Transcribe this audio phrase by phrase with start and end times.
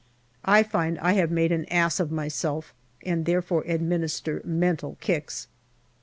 [0.45, 2.73] I find I have made an ass of myself,
[3.05, 5.47] and therefore administer mental kicks.